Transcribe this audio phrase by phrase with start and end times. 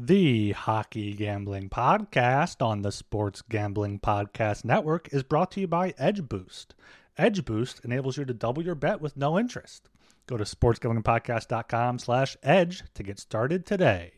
[0.00, 5.92] The Hockey Gambling Podcast on the Sports Gambling Podcast Network is brought to you by
[5.98, 6.76] Edge Boost.
[7.16, 9.88] Edge Boost enables you to double your bet with no interest.
[10.28, 14.12] Go to sportsgamblingpodcast.com slash edge to get started today.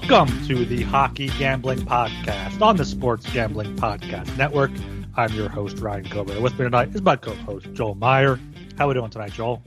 [0.00, 4.70] Welcome to the Hockey Gambling Podcast on the Sports Gambling Podcast Network.
[5.16, 6.40] I'm your host, Ryan Coburn.
[6.40, 8.38] With me tonight is my co-host, Joel Meyer.
[8.76, 9.60] How are we doing tonight, Joel?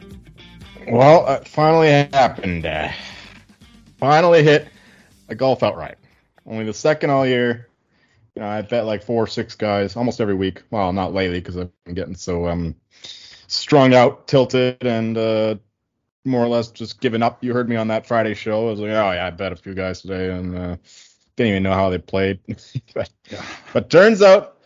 [0.88, 2.66] Well, it finally happened.
[2.66, 2.92] Uh,
[3.98, 4.70] finally hit
[5.28, 5.98] a golf outright.
[6.46, 7.68] Only the second all year.
[8.36, 10.64] You know, I bet like four or six guys almost every week.
[10.72, 12.74] Well, not lately because I've been getting so um
[13.48, 15.56] strung out, tilted, and uh,
[16.26, 17.44] more or less just giving up.
[17.44, 18.68] You heard me on that Friday show.
[18.68, 20.78] I was like, oh yeah, I bet a few guys today, and uh,
[21.36, 22.40] didn't even know how they played.
[22.94, 23.10] but,
[23.74, 24.58] but turns out,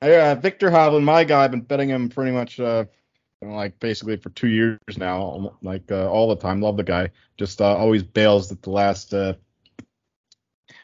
[0.00, 2.60] uh, Viktor Hovland, my guy, I've been betting him pretty much.
[2.60, 2.84] Uh,
[3.42, 6.60] like basically for two years now, like uh, all the time.
[6.60, 7.10] Love the guy.
[7.36, 9.34] Just uh, always bails at the last uh,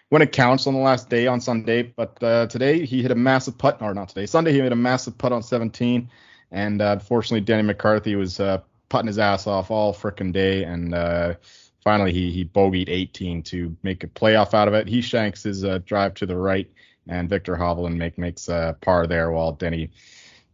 [0.08, 1.82] when it counts on the last day on Sunday.
[1.82, 4.76] But uh, today he hit a massive putt, or not today, Sunday he made a
[4.76, 6.10] massive putt on 17,
[6.50, 10.94] and uh, unfortunately Denny McCarthy was uh, putting his ass off all frickin' day, and
[10.94, 11.34] uh,
[11.82, 14.88] finally he he bogeyed 18 to make a playoff out of it.
[14.88, 16.70] He shanks his uh, drive to the right,
[17.06, 19.90] and Viktor Hovland make makes a par there while Denny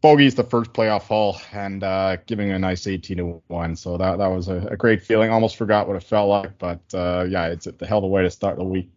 [0.04, 3.74] bogeys the first playoff hole and uh, giving a nice 18 to one.
[3.74, 5.30] So that that was a, a, great feeling.
[5.30, 8.22] Almost forgot what it felt like, but uh, yeah, it's the hell of a way
[8.22, 8.90] to start the week.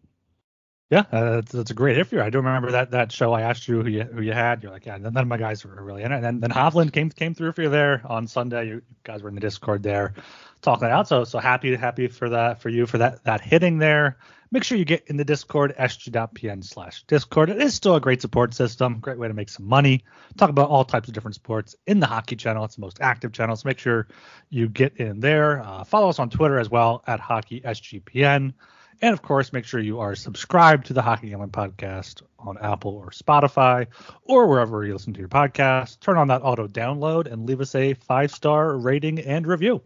[0.90, 2.22] Yeah, uh, that's, that's, a great you.
[2.22, 3.34] I do remember that that show.
[3.34, 4.64] I asked you who you who you had.
[4.64, 6.16] You're like, yeah, none of my guys were really in it.
[6.16, 8.68] And then, then Hovland came came through for you there on Sunday.
[8.68, 10.14] You guys were in the Discord there,
[10.62, 11.10] talking it out.
[11.10, 14.18] So so happy happy for that for you for that that hitting there.
[14.50, 17.50] Make sure you get in the Discord sg.pn slash Discord.
[17.50, 19.00] It is still a great support system.
[19.02, 20.06] Great way to make some money.
[20.38, 22.64] Talk about all types of different sports in the hockey channel.
[22.64, 23.58] It's the most active channel.
[23.58, 24.08] So make sure
[24.50, 25.62] you get in there.
[25.62, 28.53] Uh, follow us on Twitter as well at hockeysgpn.
[29.02, 32.96] And of course, make sure you are subscribed to the Hockey Gambling Podcast on Apple
[32.96, 33.88] or Spotify
[34.24, 36.00] or wherever you listen to your podcast.
[36.00, 39.81] Turn on that auto download and leave us a five star rating and review.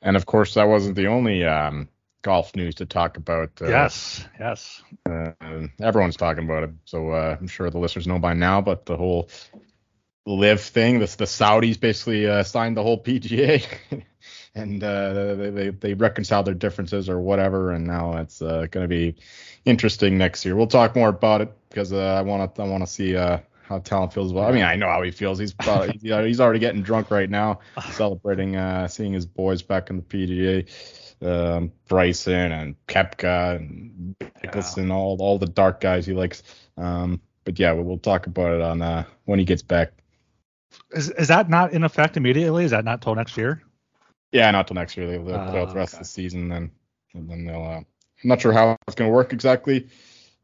[0.00, 1.88] And of course, that wasn't the only um,
[2.22, 3.50] golf news to talk about.
[3.60, 4.82] Uh, yes, yes.
[5.04, 5.32] Uh,
[5.80, 8.60] everyone's talking about it, so uh, I'm sure the listeners know by now.
[8.60, 9.28] But the whole
[10.24, 13.66] live thing, the, the Saudis basically uh, signed the whole PGA.
[14.54, 17.72] and uh, they, they, they reconcile their differences or whatever.
[17.72, 19.14] And now it's uh, going to be
[19.64, 20.56] interesting next year.
[20.56, 23.38] We'll talk more about it because uh, I want to I want to see uh,
[23.62, 24.32] how Talon feels.
[24.32, 25.38] Well, I mean, I know how he feels.
[25.38, 27.60] He's probably, he's already getting drunk right now,
[27.90, 31.04] celebrating uh, seeing his boys back in the PGA.
[31.20, 34.94] Um, Bryson and Koepka and Mickelson, yeah.
[34.94, 36.44] all all the dark guys he likes.
[36.76, 39.92] Um, but yeah, we'll, we'll talk about it on uh, when he gets back.
[40.92, 42.64] Is is that not in effect immediately?
[42.64, 43.62] Is that not till next year?
[44.32, 45.06] Yeah, not till next year.
[45.06, 46.00] They'll, they'll play out the rest okay.
[46.00, 46.70] of the season, then
[47.14, 47.62] and then they'll.
[47.62, 47.80] Uh,
[48.22, 49.88] I'm not sure how it's going to work exactly.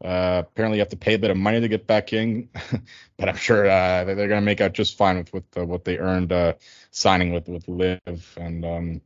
[0.03, 2.49] Uh, apparently, you have to pay a bit of money to get back in,
[3.17, 5.85] but I'm sure uh, they're going to make out just fine with, with uh, what
[5.85, 6.53] they earned uh,
[6.91, 8.37] signing with with LIV.
[8.37, 9.01] And um,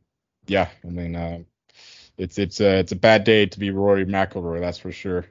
[0.46, 1.38] yeah, I mean, uh,
[2.18, 5.26] it's it's a it's a bad day to be Rory McIlroy, that's for sure.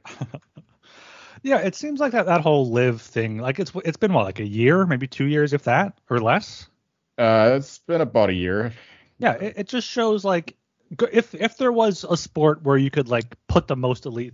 [1.43, 4.39] yeah, it seems like that that whole LIV thing, like it's it's been what like
[4.39, 6.67] a year, maybe two years, if that, or less.
[7.17, 8.73] Uh, it's been about a year.
[9.19, 10.55] Yeah, it, it just shows like
[11.11, 14.33] if if there was a sport where you could like put the most elite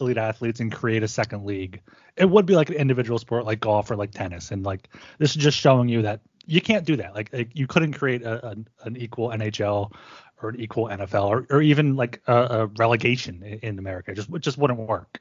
[0.00, 1.82] elite athletes and create a second league,
[2.16, 4.50] it would be like an individual sport like golf or like tennis.
[4.50, 4.88] And like
[5.18, 7.14] this is just showing you that you can't do that.
[7.14, 9.92] Like, like you couldn't create a, a, an equal NHL
[10.40, 14.12] or an equal NFL or, or even like a, a relegation in, in America.
[14.12, 15.20] It just it just wouldn't work.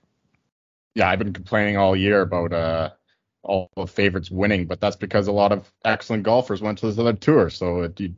[0.93, 2.89] Yeah, I've been complaining all year about uh
[3.43, 6.97] all the favorites winning, but that's because a lot of excellent golfers went to this
[6.97, 7.49] other tour.
[7.49, 8.13] So it, you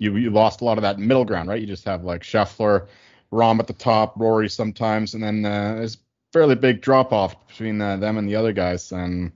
[0.00, 1.60] you you lost a lot of that middle ground, right?
[1.60, 2.88] You just have like Scheffler,
[3.30, 5.98] Rahm at the top, Rory sometimes, and then uh, there's
[6.32, 8.90] fairly big drop off between uh, them and the other guys.
[8.90, 9.30] And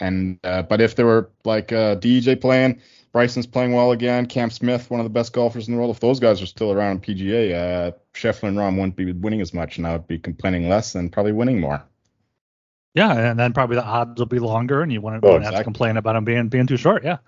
[0.00, 2.80] and uh, but if there were like uh, DJ playing,
[3.12, 5.94] Bryson's playing well again, Cam Smith, one of the best golfers in the world.
[5.94, 9.52] If those guys are still around PGA, uh, Scheffler and Rahm wouldn't be winning as
[9.52, 11.82] much, and I would be complaining less and probably winning more.
[12.94, 15.54] Yeah, and then probably the odds will be longer, and you wouldn't, oh, exactly.
[15.54, 17.04] have to complain about them being being too short.
[17.04, 17.18] Yeah.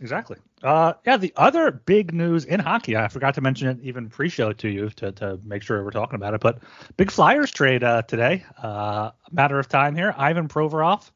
[0.00, 0.36] Exactly.
[0.62, 4.52] Uh, yeah, the other big news in hockey, I forgot to mention it even pre-show
[4.52, 6.58] to you to, to make sure we're talking about it, but
[6.96, 8.44] big Flyers trade uh, today.
[8.60, 10.12] Uh, matter of time here.
[10.16, 11.10] Ivan Provorov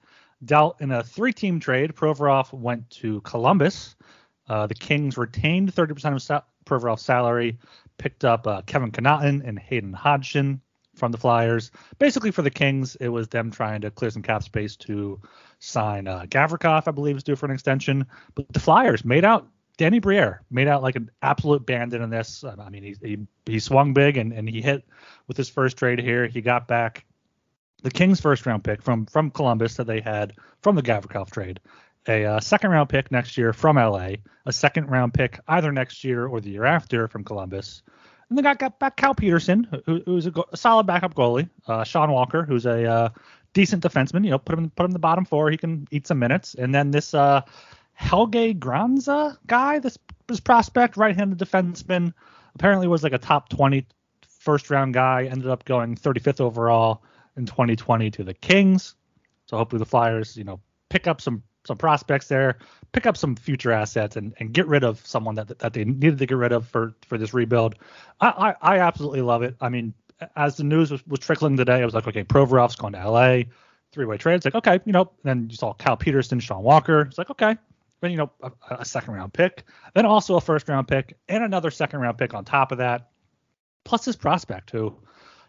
[0.45, 1.95] dealt in a three-team trade.
[1.95, 3.97] Provorov went to Columbus.
[4.49, 7.59] Uh, the Kings retained 30% of sa- Provorov's salary,
[7.99, 10.61] picked up uh, Kevin Connauton and Hayden Hodgson
[10.97, 11.71] from the Flyers.
[11.99, 15.21] Basically, for the Kings, it was them trying to clear some cap space to
[15.59, 18.07] sign uh, Gavrikov, I believe, is due for an extension.
[18.35, 19.47] But the Flyers made out
[19.77, 22.45] Danny Briere made out like an absolute bandit in this.
[22.45, 24.85] I mean, he he, he swung big and, and he hit
[25.27, 26.27] with his first trade here.
[26.27, 27.05] He got back
[27.83, 30.33] the Kings' first round pick from from Columbus that they had
[30.63, 31.61] from the Gavrikov trade,
[32.09, 34.13] a uh, second round pick next year from LA,
[34.47, 37.83] a second round pick either next year or the year after from Columbus.
[38.29, 41.49] And they got, got back Cal Petersen, who, who's a, go- a, solid backup goalie.
[41.67, 43.09] Uh, Sean Walker, who's a uh,
[43.53, 44.25] decent defenseman.
[44.25, 45.51] You know, put him put him in the bottom four.
[45.51, 46.55] He can eat some minutes.
[46.55, 47.43] And then this uh,
[47.93, 49.97] Helge Granza guy, this
[50.27, 52.13] this prospect, right-handed defenseman,
[52.57, 53.87] apparently was like a top 20
[54.29, 55.25] first round guy.
[55.25, 57.03] Ended up going 35th overall
[57.37, 58.97] in 2020 to the Kings.
[59.47, 62.59] So hopefully the Flyers, you know, pick up some some prospects there,
[62.93, 66.19] pick up some future assets, and, and get rid of someone that that they needed
[66.19, 67.77] to get rid of for for this rebuild.
[68.21, 69.57] I I, I absolutely love it.
[69.61, 69.95] I mean,
[70.37, 73.43] as the news was, was trickling today, I was like, okay, Provorov's going to LA,
[73.93, 74.37] three way trade.
[74.37, 77.03] It's like, okay, you know, then you saw Cal Petersen, Sean Walker.
[77.03, 77.57] It's like, okay,
[78.01, 79.65] then you know, a, a second round pick,
[79.95, 83.11] then also a first round pick, and another second round pick on top of that,
[83.85, 84.97] plus this prospect who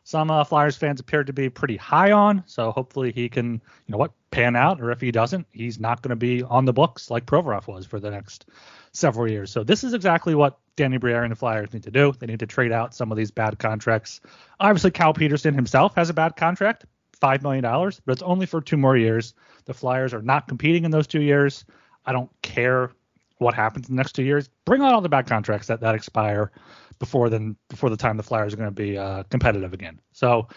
[0.08, 2.42] some uh, Flyers fans appear to be pretty high on.
[2.46, 4.80] So hopefully he can, you know what, pan out.
[4.80, 7.86] Or if he doesn't, he's not going to be on the books like Provorov was
[7.86, 8.46] for the next
[8.94, 9.52] several years.
[9.52, 12.14] So this is exactly what Danny Briere and the Flyers need to do.
[12.18, 14.22] They need to trade out some of these bad contracts.
[14.62, 16.86] Obviously, Cal Petersen himself has a bad contract,
[17.20, 19.34] five million dollars, but it's only for two more years.
[19.66, 21.66] The Flyers are not competing in those two years.
[22.06, 22.92] I don't care
[23.40, 24.50] what happens in the next two years.
[24.64, 26.54] Bring on all the bad contracts that that expire
[27.00, 30.00] before then before the time the Flyers are going to be uh, competitive again.
[30.14, 30.48] So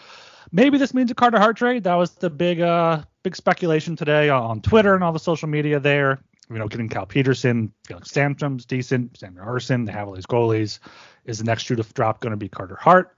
[0.51, 1.83] maybe this means a Carter Hart trade.
[1.83, 5.79] That was the big uh, big speculation today on Twitter and all the social media
[5.79, 6.19] there.
[6.49, 10.79] You know, getting Cal Petersen, Felix Sandstrom's decent, Sam Ersson, all these goalies.
[11.23, 13.15] Is the next shoe to drop going to be Carter Hart?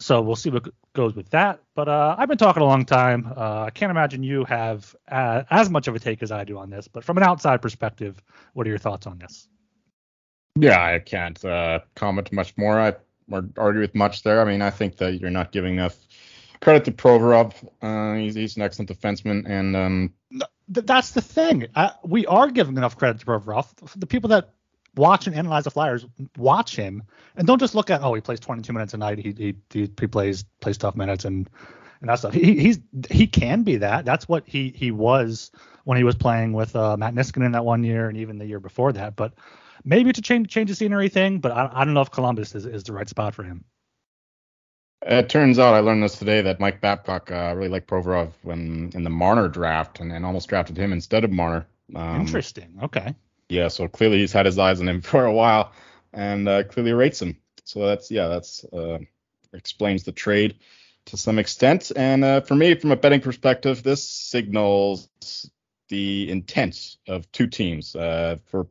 [0.00, 1.60] So we'll see what goes with that.
[1.74, 3.32] But uh, I've been talking a long time.
[3.36, 6.58] Uh, I can't imagine you have uh, as much of a take as I do
[6.58, 6.88] on this.
[6.88, 8.20] But from an outside perspective,
[8.54, 9.46] what are your thoughts on this?
[10.56, 12.78] Yeah, I can't uh, comment much more.
[12.78, 12.94] I
[13.30, 14.40] or argue with much there.
[14.40, 15.96] I mean, I think that you're not giving enough
[16.60, 17.52] credit to Provorov.
[17.80, 20.14] Uh, he's, he's an excellent defenseman, and um,
[20.68, 21.66] that's the thing.
[22.04, 23.68] We are giving enough credit to Provorov.
[23.96, 24.50] The people that
[24.96, 26.06] watch and analyze the Flyers,
[26.36, 27.02] watch him,
[27.36, 29.18] and don't just look at oh he plays 22 minutes a night.
[29.18, 31.48] He he he, he plays plays tough minutes and
[32.00, 32.34] and that stuff.
[32.34, 32.78] He he's
[33.10, 34.04] he can be that.
[34.04, 35.50] That's what he he was
[35.84, 38.60] when he was playing with uh, Matt Niskanen that one year and even the year
[38.60, 39.16] before that.
[39.16, 39.34] But
[39.84, 42.66] maybe to change change the scenery thing, but I, I don't know if Columbus is,
[42.66, 43.64] is the right spot for him.
[45.02, 48.90] It turns out I learned this today that Mike Babcock uh, really liked Provorov when
[48.94, 51.66] in the Marner draft and, and almost drafted him instead of Marner.
[51.94, 52.78] Um, Interesting.
[52.82, 53.14] Okay.
[53.48, 55.72] Yeah, so clearly he's had his eyes on him for a while
[56.12, 57.36] and uh, clearly rates him.
[57.64, 58.98] So that's yeah, that's uh,
[59.52, 60.56] explains the trade
[61.06, 61.92] to some extent.
[61.96, 65.08] And uh, for me, from a betting perspective, this signals
[65.90, 67.94] the intents of two teams.
[67.94, 68.66] Uh, for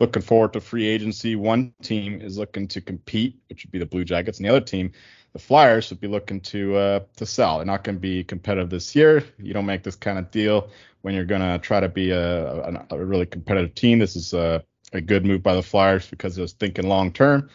[0.00, 3.86] looking forward to free agency, one team is looking to compete, which would be the
[3.86, 4.90] Blue Jackets, and the other team,
[5.32, 7.58] the Flyers, would be looking to uh, to sell.
[7.58, 9.22] They're not going to be competitive this year.
[9.38, 10.68] You don't make this kind of deal
[11.02, 13.98] when you're going to try to be a, a, a, really competitive team.
[13.98, 17.48] This is a, a good move by the Flyers because it was thinking long term.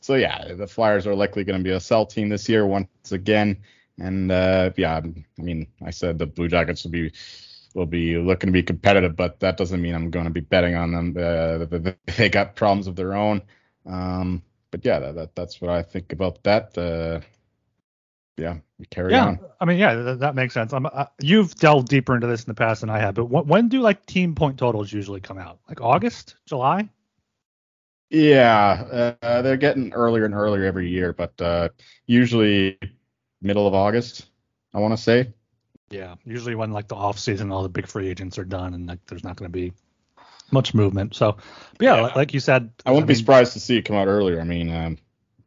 [0.00, 2.88] So yeah, the Flyers are likely going to be a sell team this year once
[3.10, 3.58] again.
[3.98, 7.12] And uh, yeah, I mean, I said the Blue Jackets would be
[7.74, 10.74] will be looking to be competitive, but that doesn't mean I'm going to be betting
[10.74, 11.16] on them.
[11.16, 13.42] Uh, they got problems of their own.
[13.86, 16.76] Um, but yeah, that, that, that's what I think about that.
[16.76, 17.20] Uh,
[18.36, 19.40] yeah, we carry yeah, on.
[19.60, 20.72] I mean, yeah, that, that makes sense.
[20.72, 23.68] Uh, you've delved deeper into this in the past than I have, but wh- when
[23.68, 25.58] do like team point totals usually come out?
[25.68, 26.88] Like August, July?
[28.08, 31.68] Yeah, uh, they're getting earlier and earlier every year, but uh,
[32.06, 32.78] usually
[33.40, 34.26] middle of August,
[34.74, 35.32] I want to say.
[35.90, 38.86] Yeah, usually when like the off season, all the big free agents are done, and
[38.86, 39.72] like there's not going to be
[40.52, 41.14] much movement.
[41.14, 41.36] So,
[41.80, 43.96] yeah, yeah, like you said, I wouldn't I mean, be surprised to see it come
[43.96, 44.40] out earlier.
[44.40, 44.98] I mean, um,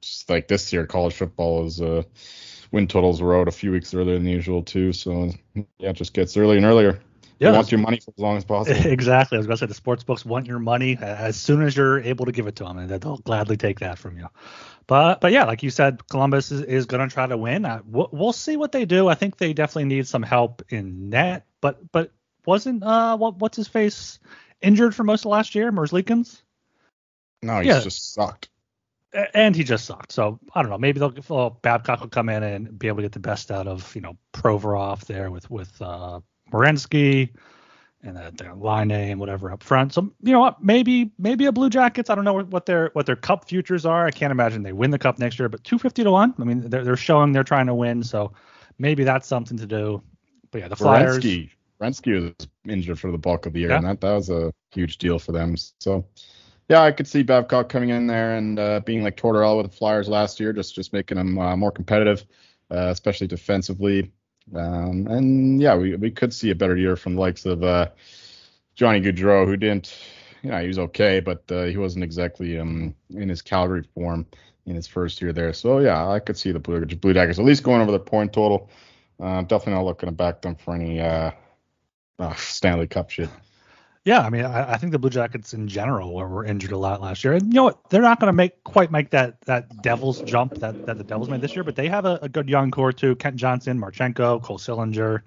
[0.02, 2.04] just like this year, college football is uh,
[2.72, 4.92] win totals were out a few weeks earlier than usual too.
[4.92, 7.00] So yeah, it just gets earlier and earlier.
[7.40, 8.80] Yeah, you want your money for as long as possible.
[8.92, 9.38] Exactly.
[9.38, 12.26] I was gonna say the sports books want your money as soon as you're able
[12.26, 14.28] to give it to them, and they'll gladly take that from you.
[14.88, 17.66] But but yeah, like you said, Columbus is, is going to try to win.
[17.66, 19.08] Uh, we'll, we'll, see what they do.
[19.08, 21.46] I think they definitely need some help in net.
[21.62, 22.12] But but
[22.46, 24.20] wasn't uh what what's his face
[24.62, 26.42] injured for most of last year, Merzlikins?
[27.42, 27.80] No, he's yeah.
[27.80, 28.50] just sucked.
[29.34, 30.12] And he just sucked.
[30.12, 30.78] So I don't know.
[30.78, 33.68] Maybe they'll well, Babcock will come in and be able to get the best out
[33.68, 36.20] of you know Provorov there with with uh,
[36.52, 37.30] Werenski
[38.03, 39.93] and the, the Laine and whatever up front.
[39.93, 40.63] So you know what?
[40.63, 42.10] Maybe maybe a Blue Jackets.
[42.10, 44.05] I don't know what their what their Cup futures are.
[44.05, 45.50] I can't imagine they win the Cup next year.
[45.50, 46.33] But 250 to one.
[46.39, 48.03] I mean, they're they're showing they're trying to win.
[48.03, 48.33] So
[48.77, 50.03] maybe that's something to do.
[50.51, 51.24] But yeah, the Flyers.
[51.81, 53.77] Werenski was injured for the bulk of the year, Yeah.
[53.77, 55.55] and that that was a huge deal for them.
[55.79, 56.05] So.
[56.69, 59.77] Yeah, I could see Babcock coming in there and uh, being like Tortorella with the
[59.77, 62.24] Flyers last year, just just making them uh, more competitive,
[62.72, 64.13] uh, especially defensively.
[64.56, 67.90] Um, and yeah, we, we could see a better year from the likes of uh,
[68.76, 69.98] Johnny Gaudreau, who didn't,
[70.42, 74.26] you know, he was okay, but uh, he wasn't exactly um, in his Calgary form
[74.66, 75.54] in his first year there.
[75.54, 78.34] So yeah, I could see the Blue, Blue Jackets at least going over the point
[78.34, 78.70] total.
[79.20, 81.32] Uh, definitely not looking to back them for any uh,
[82.20, 83.30] uh, Stanley Cup shit.
[84.05, 86.77] Yeah, I mean, I, I think the Blue Jackets in general were, were injured a
[86.77, 87.89] lot last year, and you know what?
[87.89, 91.29] They're not going to make quite make that that Devils jump that, that the Devils
[91.29, 93.15] made this year, but they have a, a good young core too.
[93.15, 95.22] Kent Johnson, Marchenko, Cole Sillinger,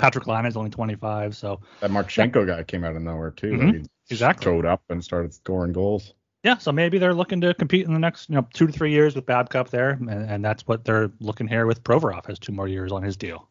[0.00, 3.52] Patrik Laine is only 25, so That Marchenko guy came out of nowhere too.
[3.52, 4.44] Mhm, He exactly.
[4.46, 6.14] showed up and started scoring goals.
[6.42, 8.90] yeah, so maybe they're looking to compete in the next you know two to three
[8.90, 12.50] years with Babcock there, and, and that's what they're looking here with Provorov has two
[12.52, 13.48] more years on his deal.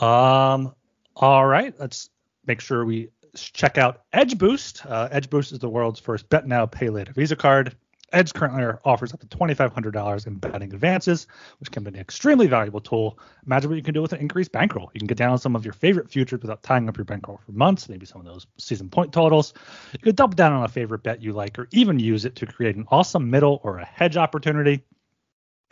[0.00, 0.74] Um,
[1.14, 2.10] all right, let's
[2.46, 3.08] make sure we
[3.42, 4.84] check out Edge Boost.
[4.86, 7.76] Uh, Edge Boost is the world's first bet now, pay later Visa card.
[8.12, 11.26] Edge currently offers up to $2,500 in betting advances,
[11.58, 13.18] which can be an extremely valuable tool.
[13.44, 14.90] Imagine what you can do with an increased bankroll.
[14.94, 17.40] You can get down on some of your favorite futures without tying up your bankroll
[17.44, 19.54] for months, maybe some of those season point totals.
[19.92, 22.46] You could double down on a favorite bet you like, or even use it to
[22.46, 24.84] create an awesome middle or a hedge opportunity.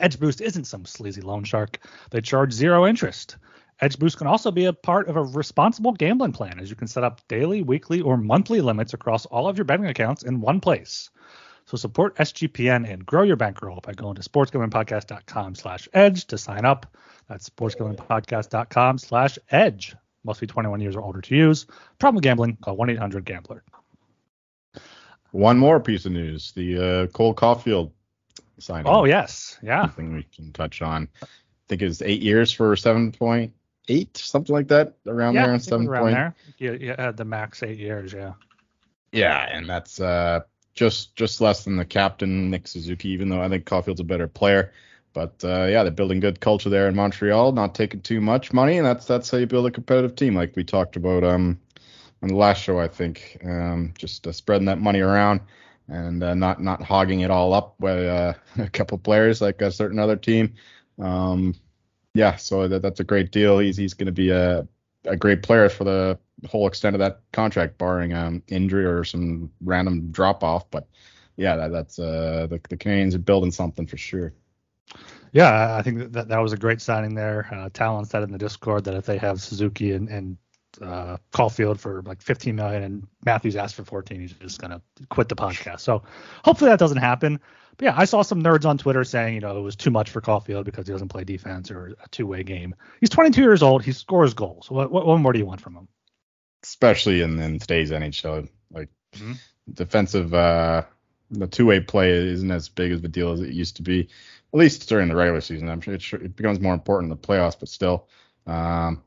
[0.00, 1.78] Edge Boost isn't some sleazy loan shark.
[2.10, 3.36] They charge zero interest.
[3.80, 6.86] Edge Boost can also be a part of a responsible gambling plan, as you can
[6.86, 10.60] set up daily, weekly, or monthly limits across all of your betting accounts in one
[10.60, 11.10] place.
[11.66, 16.64] So support SGPN and grow your bankroll by going to sportsgamblingpodcast.com slash edge to sign
[16.64, 16.86] up.
[17.26, 19.96] That's sportsgamblingpodcast.com slash edge.
[20.24, 21.66] Must be 21 years or older to use.
[21.98, 23.64] Problem gambling, call 1-800-GAMBLER.
[25.32, 27.90] One more piece of news: the uh, Cole Caufield
[28.58, 28.86] signing.
[28.86, 29.58] Oh, yes.
[29.62, 29.82] Yeah.
[29.82, 31.08] Something we can touch on.
[31.22, 31.26] I
[31.68, 33.52] think it's eight years for seven point
[33.88, 36.14] eight, something like that, around yeah, there, I think it seven around point.
[36.14, 36.34] there.
[36.58, 38.34] You, you had the max eight years, yeah.
[39.12, 40.40] Yeah, and that's uh,
[40.74, 44.26] just just less than the captain Nick Suzuki, even though I think Caufield's a better
[44.26, 44.72] player.
[45.12, 48.78] But uh, yeah, they're building good culture there in Montreal, not taking too much money,
[48.78, 51.60] and that's that's how you build a competitive team, like we talked about um
[52.22, 53.38] on the last show, I think.
[53.44, 55.40] Um, just uh, spreading that money around
[55.88, 59.70] and uh, not not hogging it all up by uh, a couple players like a
[59.70, 60.54] certain other team.
[60.98, 61.54] Um,
[62.14, 63.58] yeah, so that, that's a great deal.
[63.58, 64.66] He's he's going to be a
[65.04, 66.18] a great player for the
[66.48, 70.70] whole extent of that contract, barring um, injury or some random drop off.
[70.70, 70.86] But
[71.36, 74.32] yeah, that, that's uh, the, the Canadiens are building something for sure.
[75.32, 77.48] Yeah, I think that that was a great signing there.
[77.52, 80.36] Uh, Talon said in the Discord that if they have Suzuki and, and
[80.82, 85.28] uh, Caufield for like 15 million and Matthews asked for 14, he's just gonna quit
[85.28, 85.80] the podcast.
[85.80, 86.02] So
[86.44, 87.40] hopefully that doesn't happen.
[87.76, 90.10] But yeah, I saw some nerds on Twitter saying you know it was too much
[90.10, 92.74] for Caufield because he doesn't play defense or a two-way game.
[93.00, 93.82] He's 22 years old.
[93.84, 94.70] He scores goals.
[94.70, 95.88] What what, what more do you want from him?
[96.62, 98.48] especially in, in today's NHL.
[98.70, 99.36] Like Mhm.
[99.72, 100.84] defensive, uh,
[101.30, 104.00] the two way play isn't as big of a deal as it used to be,
[104.00, 104.08] at
[104.58, 105.68] least during the regular season.
[105.68, 108.08] I'm sure it, sure- it becomes more important in the playoffs, but still.
[108.46, 109.02] Um,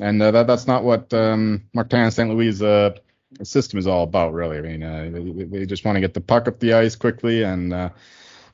[0.00, 2.30] and uh, that, that's not what um, Martin St.
[2.30, 2.94] Louis' uh,
[3.42, 4.58] system is all about, really.
[4.58, 7.42] I mean, uh, they, they just want to get the puck up the ice quickly
[7.42, 7.90] and uh,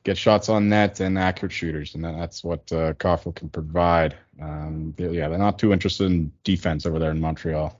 [0.03, 4.15] get shots on net and accurate shooters, and that- that's what uh, Caufield can provide.
[4.41, 7.79] Um, they- yeah, they're not too interested in defense over there in Montreal.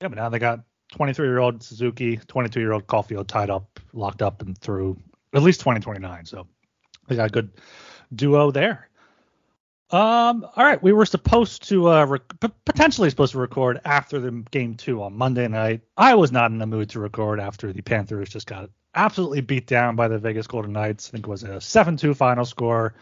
[0.00, 0.60] Yeah, but now they got
[0.94, 4.96] 23-year-old Suzuki, 22-year-old Caufield tied up, locked up, and through
[5.32, 6.26] at least 2029.
[6.26, 6.46] So
[7.08, 7.50] they got a good
[8.14, 8.88] duo there.
[9.94, 14.32] Um, all right, we were supposed to uh, rec- potentially supposed to record after the
[14.50, 15.82] game two on Monday night.
[15.96, 19.68] I was not in the mood to record after the Panthers just got absolutely beat
[19.68, 21.08] down by the Vegas Golden Knights.
[21.08, 22.94] I think it was a 7-2 final score.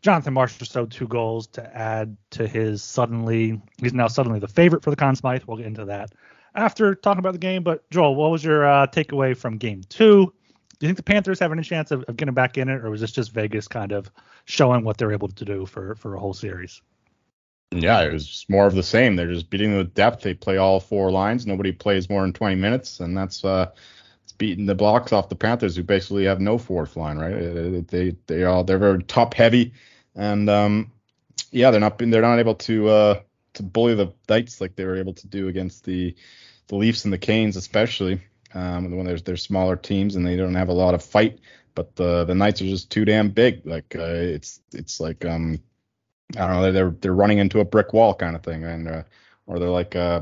[0.00, 3.62] Jonathan Marchessault scored two goals to add to his suddenly.
[3.80, 5.44] He's now suddenly the favorite for the Conn Smythe.
[5.46, 6.10] We'll get into that
[6.56, 7.62] after talking about the game.
[7.62, 10.34] But Joel, what was your uh, takeaway from game two?
[10.82, 12.90] Do you think the Panthers have any chance of, of getting back in it, or
[12.90, 14.10] was this just Vegas kind of
[14.46, 16.82] showing what they're able to do for for a whole series?
[17.70, 19.14] Yeah, it was more of the same.
[19.14, 20.22] They're just beating with depth.
[20.22, 21.46] They play all four lines.
[21.46, 23.70] Nobody plays more than 20 minutes, and that's uh,
[24.24, 27.86] it's beating the blocks off the Panthers, who basically have no fourth line, right?
[27.86, 29.74] They they all they're very top heavy,
[30.16, 30.90] and um,
[31.52, 33.20] yeah, they're not they're not able to uh
[33.52, 36.16] to bully the Knights like they were able to do against the
[36.66, 38.20] the Leafs and the Canes, especially
[38.54, 41.40] um, when there's there's smaller teams and they don't have a lot of fight.
[41.74, 43.66] But the the Knights are just too damn big.
[43.66, 45.60] Like uh, it's it's like um
[46.36, 49.02] I don't know they're they're running into a brick wall kind of thing, and uh,
[49.46, 50.20] or they're like uh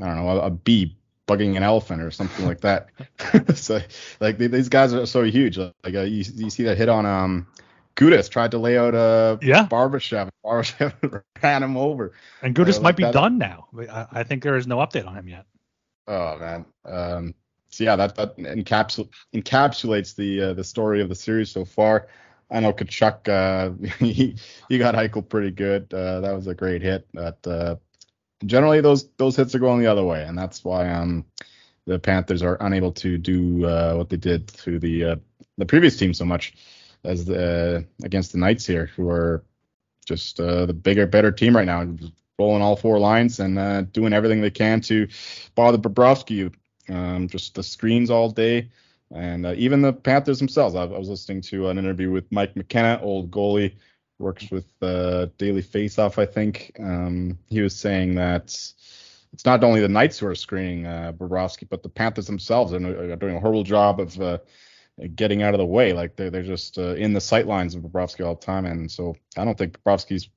[0.00, 2.88] I don't know a, a bee bugging an elephant or something like that.
[3.54, 3.80] so
[4.20, 5.56] like these guys are so huge.
[5.58, 7.46] Like uh, you, you see that hit on um
[7.96, 9.66] Gudas tried to lay out a yeah.
[9.66, 10.28] Barbashev.
[10.44, 12.12] Barbashev ran him over.
[12.42, 13.12] And Gudas uh, might be that.
[13.12, 13.68] done now.
[13.78, 15.46] I, I, think there is no update on him yet.
[16.08, 16.66] Oh man.
[16.84, 17.34] Um,
[17.74, 22.08] so yeah, that that encapsul- encapsulates the uh, the story of the series so far.
[22.50, 24.36] I know Tkachuk, uh, he
[24.68, 25.92] he got Eichel pretty good.
[25.92, 27.06] Uh, that was a great hit.
[27.12, 27.76] But uh,
[28.44, 31.24] generally, those those hits are going the other way, and that's why um
[31.86, 35.16] the Panthers are unable to do uh, what they did to the uh,
[35.58, 36.54] the previous team so much
[37.04, 39.44] as the against the Knights here, who are
[40.06, 41.86] just the bigger, better team right now,
[42.38, 45.08] rolling all four lines and doing everything they can to
[45.54, 46.54] bother Bobrovsky.
[46.88, 48.70] Um, just the screens all day,
[49.14, 50.74] and uh, even the Panthers themselves.
[50.74, 53.74] I, I, was listening to an interview with Mike McKenna, old goalie,
[54.18, 56.72] works with uh, Daily Faceoff, I think.
[56.78, 58.44] Um, he was saying that
[59.32, 63.12] it's not only the Knights who are screening uh, Bobrovsky, but the Panthers themselves are,
[63.12, 64.38] are doing a horrible job of uh,
[65.14, 65.92] getting out of the way.
[65.92, 68.64] Like they're, they're just uh, in the sight lines of Bobrovsky all the time.
[68.64, 70.28] And so I don't think Bobrovsky's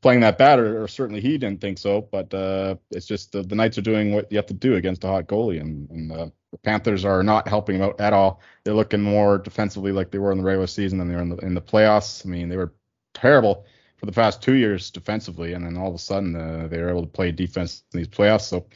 [0.00, 2.02] playing that bad, or, or certainly he didn't think so.
[2.02, 5.04] But uh, it's just the, the Knights are doing what you have to do against
[5.04, 8.40] a hot goalie, and, and uh, the Panthers are not helping him out at all.
[8.64, 11.28] They're looking more defensively like they were in the regular season than they were in
[11.30, 12.24] the, in the playoffs.
[12.24, 12.74] I mean, they were
[13.14, 13.66] terrible
[13.96, 16.88] for the past two years defensively, and then all of a sudden uh, they were
[16.90, 18.42] able to play defense in these playoffs.
[18.42, 18.66] So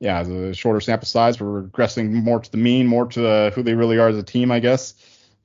[0.00, 3.62] yeah, the shorter sample size, we're regressing more to the mean, more to the, who
[3.62, 4.94] they really are as a team, I guess.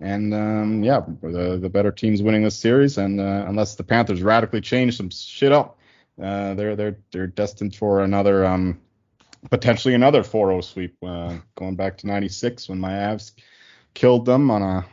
[0.04, 4.22] And um, yeah, the the better teams winning this series, and uh, unless the Panthers
[4.22, 5.78] radically change some shit up,
[6.22, 8.82] uh, they're they're they're destined for another um,
[9.50, 13.32] potentially another 4-0 sweep, uh, going back to '96 when my Avs
[13.94, 14.86] killed them on a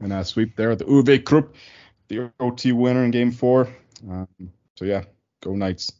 [0.00, 1.54] in a sweep there at the Uwe Krupp,
[2.08, 3.68] the OT winner in Game Four.
[4.10, 4.26] Um,
[4.74, 5.04] so yeah,
[5.40, 5.92] go Knights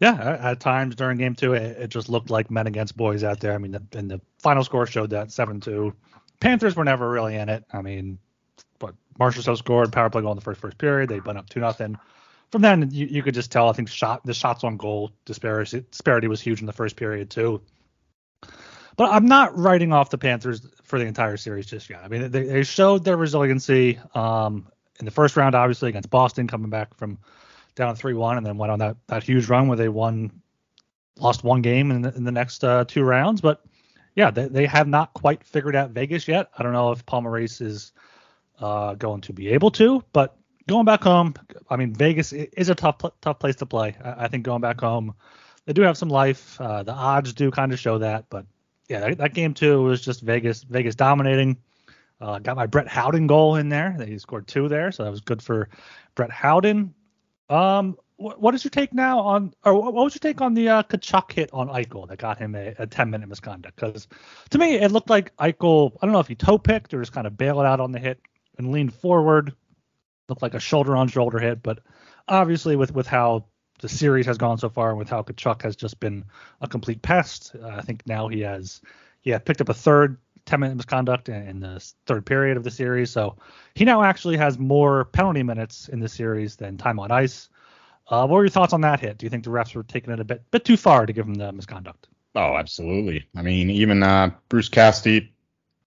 [0.00, 3.40] yeah, at times during game two, it, it, just looked like men against boys out
[3.40, 3.54] there.
[3.54, 5.94] I mean, the, and the final score showed that 7 2.
[6.40, 7.64] Panthers were never really in it.
[7.72, 8.18] I mean,
[8.78, 11.08] but Marchessault scored, power play goal in the first first period.
[11.08, 11.96] They went up 2 nothing.
[12.50, 15.84] From then, you, you, could just tell, I think, shot the shots on goal disparity,
[15.90, 17.60] disparity was huge in the first period, too.
[18.96, 22.02] But I'm not writing off the Panthers for the entire series just yet.
[22.04, 24.68] I mean, they, they showed their resiliency um,
[25.00, 27.18] in the first round, obviously, against Boston, coming back from
[27.74, 30.30] down three one, and then went on that that huge run where they won,
[31.18, 33.40] lost one game in the, in the next uh, two rounds.
[33.40, 33.64] But
[34.14, 36.50] yeah, they, they have not quite figured out Vegas yet.
[36.56, 37.92] I don't know if Paul Maurice is
[38.60, 40.36] uh, going to be able to, but
[40.68, 41.34] going back home,
[41.68, 43.96] I mean Vegas is a tough tough place to play.
[44.02, 45.14] I, I think going back home,
[45.66, 46.60] they do have some life.
[46.60, 48.46] Uh, the odds do kind of show that, but
[48.88, 51.56] yeah, that, that game too was just Vegas Vegas dominating.
[52.20, 53.96] Uh, got my Brett Howden goal in there.
[54.06, 55.68] He scored two there, so that was good for
[56.14, 56.94] Brett Howden.
[57.50, 60.82] Um, what, is your take now on, or what was your take on the uh,
[60.84, 63.76] Tkachuk hit on Eichel that got him a, a 10 minute misconduct?
[63.76, 64.08] Because
[64.50, 67.12] to me, it looked like Eichel, I don't know if he toe picked or just
[67.12, 68.20] kind of bailed out on the hit
[68.58, 69.54] and leaned forward.
[70.28, 71.80] Looked like a shoulder on shoulder hit, but
[72.28, 73.44] obviously with with how
[73.80, 76.24] the series has gone so far and with how Tkachuk has just been
[76.62, 78.80] a complete pest, uh, I think now he has
[79.24, 83.10] yeah, picked up a third 10 minute misconduct in the third period of the series.
[83.10, 83.36] So
[83.74, 87.48] he now actually has more penalty minutes in the series than time on ice.
[88.06, 89.18] Uh, what were your thoughts on that hit?
[89.18, 91.26] Do you think the refs were taking it a bit bit too far to give
[91.26, 92.08] him the misconduct?
[92.34, 93.26] Oh, absolutely.
[93.36, 95.32] I mean, even uh, Bruce Cassidy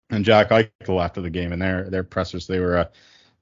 [0.10, 2.86] and Jack Eichel after the game and their their pressers, they were uh,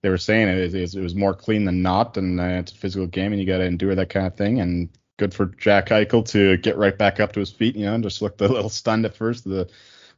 [0.02, 2.76] they were saying it, it, it, was more clean than not, and uh, it's a
[2.76, 4.60] physical game, and you got to endure that kind of thing.
[4.60, 7.96] And good for Jack Eichel to get right back up to his feet, you know,
[7.96, 9.46] and just looked a little stunned at first.
[9.46, 9.70] The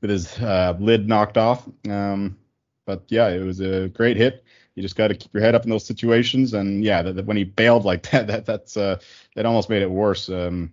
[0.01, 1.67] with his uh, lid knocked off.
[1.89, 2.37] Um,
[2.85, 4.43] but yeah, it was a great hit.
[4.77, 6.53] You just got to keep your head up in those situations.
[6.53, 8.99] And yeah, that, that when he bailed like that, that that's uh,
[9.35, 10.29] that almost made it worse.
[10.29, 10.71] Um,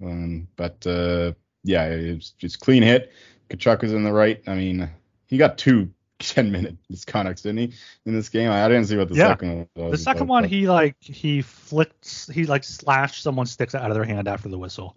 [0.00, 1.32] um, but uh,
[1.64, 3.12] yeah, it's just clean hit.
[3.50, 4.40] Tkachuk was in the right.
[4.46, 4.88] I mean,
[5.26, 7.72] he got two 10 minute misconducts, didn't he,
[8.06, 8.48] in this game?
[8.48, 9.30] I, I didn't see what the yeah.
[9.30, 9.98] second one was.
[9.98, 14.04] The second one, he like he flicked, he like slashed someone's sticks out of their
[14.04, 14.96] hand after the whistle,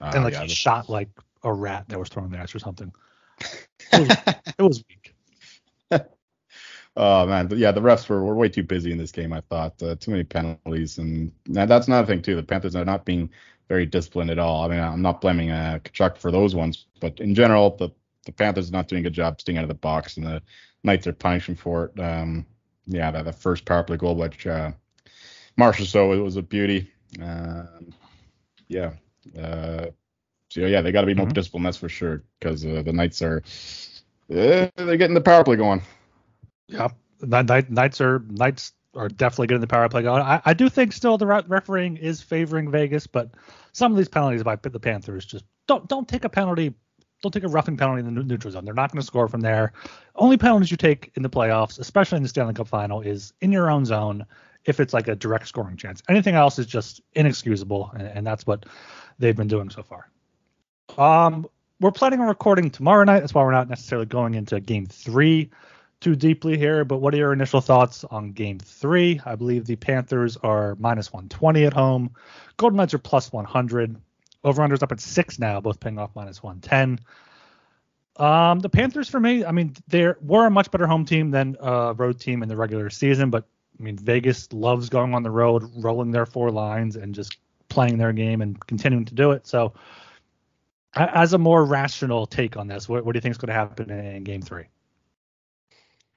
[0.00, 1.10] uh, and like yeah, he shot like
[1.42, 2.90] a rat that was throwing the ice or something.
[3.92, 4.84] It was, it was.
[6.96, 9.32] Oh man, yeah, the refs were, were way too busy in this game.
[9.32, 12.36] I thought uh, too many penalties, and that's another thing too.
[12.36, 13.28] The Panthers are not being
[13.68, 14.64] very disciplined at all.
[14.64, 17.90] I mean, I'm not blaming uh, Tkachuk for those ones, but in general, the
[18.24, 20.42] the Panthers are not doing a good job staying out of the box, and the
[20.84, 22.00] Knights are punishing for it.
[22.00, 22.46] Um,
[22.86, 24.72] yeah, that the first power play goal, which uh,
[25.58, 26.90] Marchessault, it was a beauty.
[27.22, 27.64] Uh,
[28.68, 28.92] yeah,
[29.38, 29.86] uh,
[30.48, 31.34] so yeah, they got to be more mm-hmm.
[31.34, 33.42] disciplined, that's for sure, because uh, the Knights are
[34.30, 35.82] uh, they're getting the power play going.
[36.68, 36.88] Yeah,
[37.20, 40.22] the Knights are Knights are definitely getting the power play going.
[40.22, 43.30] I, I do think still the refereeing is favoring Vegas, but
[43.72, 46.74] some of these penalties by the Panthers just don't don't take a penalty.
[47.22, 48.66] Don't take a roughing penalty in the neutral zone.
[48.66, 49.72] They're not going to score from there.
[50.16, 53.52] Only penalties you take in the playoffs, especially in the Stanley Cup final, is in
[53.52, 54.26] your own zone
[54.66, 56.02] if it's like a direct scoring chance.
[56.10, 58.66] Anything else is just inexcusable, and, and that's what
[59.18, 60.10] they've been doing so far.
[60.98, 61.46] Um,
[61.80, 63.20] we're planning on recording tomorrow night.
[63.20, 65.50] That's why we're not necessarily going into game three
[66.00, 66.84] too deeply here.
[66.84, 69.20] But what are your initial thoughts on game three?
[69.24, 72.10] I believe the Panthers are minus 120 at home.
[72.56, 73.96] Golden Knights are plus 100.
[74.44, 77.00] Over unders up at six now, both paying off minus 110.
[78.18, 81.56] Um, the Panthers for me, I mean, they were a much better home team than
[81.60, 83.44] a road team in the regular season, but
[83.78, 87.36] I mean, Vegas loves going on the road, rolling their four lines, and just
[87.68, 89.46] playing their game and continuing to do it.
[89.46, 89.74] So,
[90.94, 93.52] as a more rational take on this, what, what do you think is going to
[93.52, 94.64] happen in, Game Three?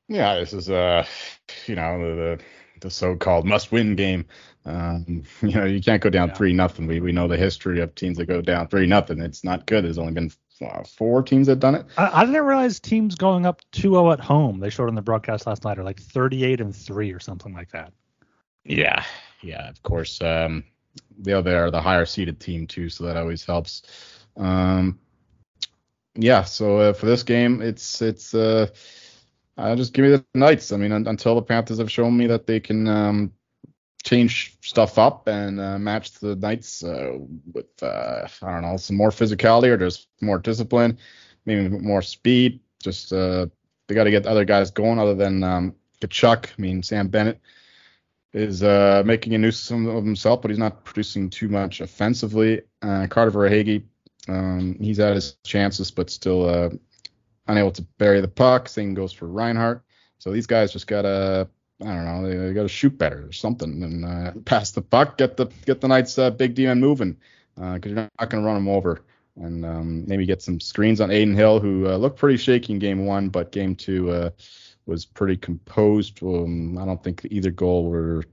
[0.09, 1.05] Yeah, this is uh,
[1.67, 2.39] you know, the
[2.81, 4.25] the so-called must-win game.
[4.65, 6.87] Um, you know, you can't go down three nothing.
[6.87, 9.21] We we know the history of teams that go down three nothing.
[9.21, 9.85] It's not good.
[9.85, 11.85] There's only been uh, four teams that done it.
[11.97, 14.59] I, I, didn't realize teams going up 2-0 at home.
[14.59, 17.71] They showed on the broadcast last night are like 38 and three or something like
[17.71, 17.93] that.
[18.65, 19.05] Yeah,
[19.41, 19.69] yeah.
[19.69, 20.65] Of course, um,
[21.17, 23.83] they are the higher seeded team too, so that always helps.
[24.35, 24.99] Um,
[26.15, 26.43] yeah.
[26.43, 28.67] So uh, for this game, it's it's uh,
[29.59, 30.71] uh, just give me the Knights.
[30.71, 33.33] I mean, un- until the Panthers have shown me that they can um,
[34.03, 37.17] change stuff up and uh, match the Knights uh,
[37.53, 40.97] with uh, I don't know some more physicality or just more discipline,
[41.45, 42.61] maybe more speed.
[42.81, 43.47] Just uh,
[43.87, 46.45] they got to get other guys going other than um, Tkachuk.
[46.57, 47.41] I mean Sam Bennett
[48.31, 52.61] is uh, making a nuisance of himself, but he's not producing too much offensively.
[52.81, 53.83] Carter Verhaeghe,
[54.29, 56.79] um, he's had his chances, but still
[57.49, 58.69] unable to bury the puck.
[58.69, 59.83] Same goes for Reinhart.
[60.19, 61.49] So these guys just gotta
[61.81, 64.81] I don't know, they, they got to shoot better or something and uh, pass the
[64.81, 67.17] puck, get the get the Knights uh, big demon moving
[67.55, 69.03] because uh, you're not to run them over.
[69.37, 72.79] And um, maybe get some screens on Adin Hill, who uh, looked pretty shaky in
[72.79, 74.31] game one, but game two uh,
[74.85, 76.21] was pretty composed.
[76.21, 78.25] Um, I don't think either goal were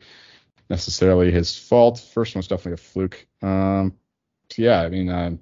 [0.68, 2.00] necessarily his fault.
[2.00, 3.24] First one was definitely a fluke.
[3.40, 3.94] Um,
[4.57, 5.37] yeah, I mean, uh,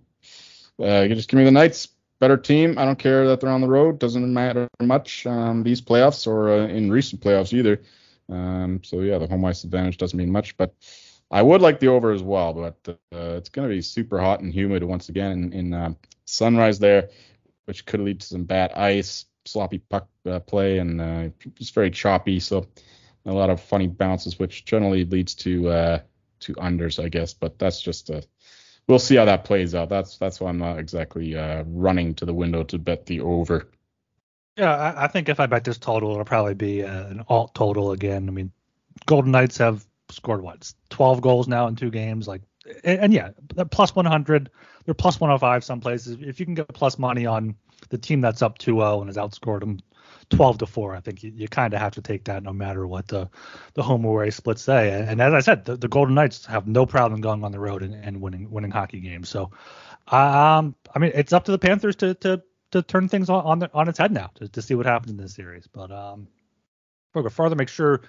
[0.83, 1.89] uh, just give me the Knights
[2.25, 2.79] better team.
[2.79, 3.99] I don't care that they're on the road.
[3.99, 7.83] Doesn't matter much um, these playoffs or uh, in recent playoffs either.
[8.31, 10.75] Um, so yeah, the home ice advantage doesn't mean much, but
[11.31, 12.55] I would like the over as well.
[12.55, 12.77] But
[13.13, 15.93] uh, it's going to be super hot and humid once again in, in uh,
[16.25, 17.11] Sunrise there,
[17.67, 21.91] which could lead to some bad ice, sloppy puck uh, play, and uh, just very
[21.91, 22.41] choppy.
[22.41, 22.67] So
[23.27, 25.99] a lot of funny bounces, which generally leads to uh,
[26.41, 27.35] to unders, I guess.
[27.35, 28.25] But that's just a
[28.89, 29.89] we'll see how that plays out.
[29.89, 33.69] That's that's why I'm not exactly uh, running to the window to bet the over.
[34.57, 37.55] Yeah, I, I think if I bet this total, it'll probably be uh, an alt
[37.55, 38.29] total again.
[38.29, 38.53] I mean,
[39.07, 42.29] Golden Knights have scored what 12 goals now in two games.
[42.29, 42.43] Like,
[42.85, 43.31] and, and yeah,
[43.71, 44.51] plus 100.
[44.85, 46.19] They're plus 105 some places.
[46.21, 47.57] If you can get plus money on
[47.89, 49.81] the team that's up 2-0 and has outscored them
[50.31, 50.95] 12 to 4.
[50.95, 53.29] I think you, you kind of have to take that no matter what the
[53.75, 54.91] the home away splits say.
[54.93, 57.61] And, and, as I said, the, the, Golden Knights have no problem going on the
[57.61, 59.29] road and, and winning winning hockey games.
[59.29, 59.51] So,
[60.09, 63.59] um, I mean, it's up to the Panthers to to to turn things on on,
[63.61, 65.67] the, on its head now to, to see what happens in this series.
[65.67, 66.29] But um,
[67.13, 68.03] go further, make sure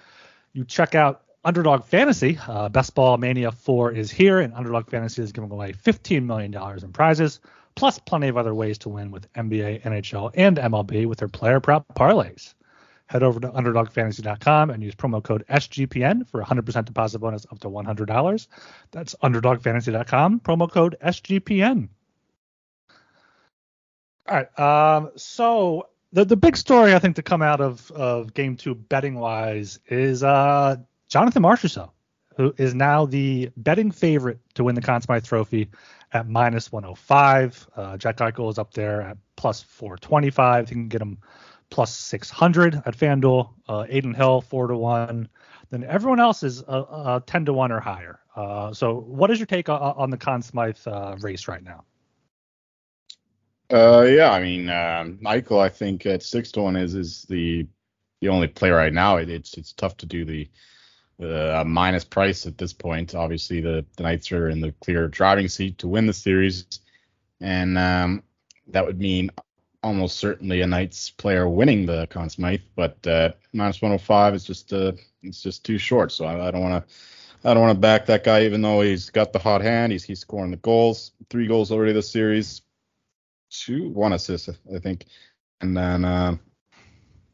[0.52, 2.38] you check out Underdog Fantasy.
[2.46, 6.52] Uh, Best Ball Mania 4 is here, and Underdog Fantasy is giving away $15 million
[6.52, 7.40] in prizes
[7.76, 11.60] plus plenty of other ways to win with NBA, NHL, and MLB with their player
[11.60, 12.54] prop parlays.
[13.06, 17.68] Head over to UnderdogFantasy.com and use promo code SGPN for 100% deposit bonus up to
[17.68, 18.46] $100.
[18.90, 21.88] That's UnderdogFantasy.com, promo code SGPN.
[24.28, 24.58] All right.
[24.58, 28.74] Um, so the the big story I think to come out of of Game Two
[28.74, 30.76] betting wise is uh,
[31.08, 31.90] Jonathan Marchessault,
[32.36, 35.70] who is now the betting favorite to win the Conn Smythe Trophy
[36.16, 37.68] at minus 105.
[37.76, 40.70] Uh, Jack Eichel is up there at plus 425.
[40.70, 41.18] You can get him
[41.70, 43.50] plus 600 at FanDuel.
[43.68, 45.28] Uh, Adin Hill, 4 to 1.
[45.70, 48.20] Then everyone else is uh, uh 10 to 1 or higher.
[48.34, 51.84] Uh, so, what is your take on, on the Conn Smythe uh, race right now?
[53.72, 57.66] Uh, yeah, I mean, um, Eichel, I think at 6 to 1 is is the
[58.20, 59.16] the only play right now.
[59.16, 60.48] It, it's it's tough to do the
[61.22, 63.14] uh, minus price at this point.
[63.14, 66.66] Obviously, the, the Knights are in the clear driving seat to win the series,
[67.40, 68.22] and um,
[68.68, 69.30] that would mean
[69.82, 72.60] almost certainly a Knights player winning the Conn Smythe.
[72.74, 76.12] But uh, minus 105 is just uh, it's just too short.
[76.12, 76.94] So I, I don't want to.
[77.44, 79.92] I don't want to back that guy, even though he's got the hot hand.
[79.92, 82.62] He's he's scoring the goals, three goals already this series,
[83.50, 85.06] two, one assist, I think,
[85.60, 86.36] and then uh,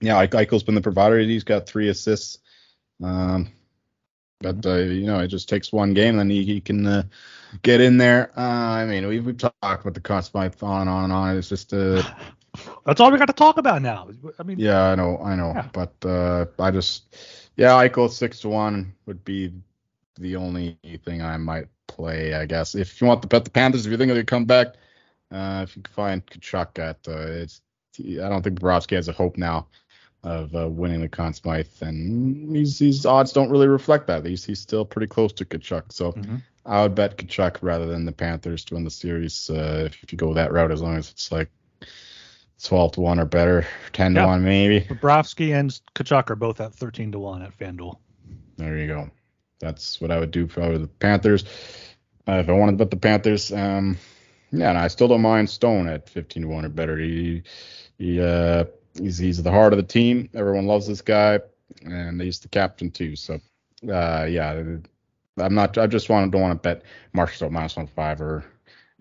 [0.03, 1.18] yeah, Eichel's been the provider.
[1.18, 2.38] He's got three assists
[3.03, 3.51] Um,
[4.42, 7.02] but uh, you know, it just takes one game, then he, he can uh,
[7.62, 8.31] get in there.
[8.37, 11.37] Uh, I mean, we've, we've talked about the Conn Smythe on and on and on.
[11.37, 12.02] It's just uh,
[12.87, 14.09] that's all we got to talk about now.
[14.38, 15.68] I mean, yeah, I know, I know, yeah.
[15.72, 17.16] but uh, I just,
[17.57, 19.52] yeah, I Eichel six to one would be
[20.16, 22.74] the only thing I might play, I guess.
[22.74, 24.74] If you want to bet the Panthers, if you think they'll come back,
[25.31, 27.62] uh, if you can find Tkachuk at, uh, it's,
[27.98, 29.66] I don't think Bobrovsky has a hope now
[30.24, 34.24] of uh, winning the Conn Smythe, and these these odds don't really reflect that.
[34.24, 36.37] He's he's still pretty close to Tkachuk, so mm-hmm.
[36.64, 40.18] I would bet Tkachuk rather than the Panthers to win the series uh, if you
[40.18, 41.50] go that route, as long as it's like
[42.62, 44.22] 12 to 1 or better, 10 yep.
[44.22, 44.80] to 1 maybe.
[44.82, 47.96] Bobrovsky and Tkachuk are both at 13 to 1 at FanDuel.
[48.56, 49.11] There you go.
[49.58, 51.44] That's what I would do for the Panthers.
[52.26, 53.98] Uh, if I wanted to bet the Panthers, um,
[54.52, 56.96] yeah, and I still don't mind Stone at 15 to 1 or better.
[56.98, 57.42] He,
[57.98, 58.64] he, uh,
[58.98, 60.28] he's, he's the heart of the team.
[60.35, 61.40] Everyone loves this guy,
[61.85, 63.16] and he's the captain too.
[63.16, 63.35] So,
[63.88, 64.62] uh, yeah,
[65.38, 66.83] I'm not, I just want, don't want to bet
[67.14, 68.44] Marchessault minus one five or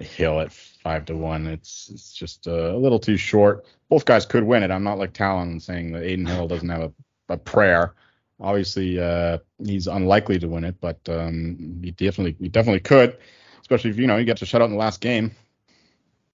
[0.04, 1.48] Hill at five to one.
[1.48, 3.66] It's it's just a little too short.
[3.90, 4.72] Both guys could win it.
[4.72, 7.94] I'm not like Talon saying that Adin Hill doesn't have a, a prayer.
[8.40, 13.18] Obviously, uh, he's unlikely to win it, but um, he definitely he definitely could,
[13.62, 15.36] especially if you know he gets to shut out in the last game.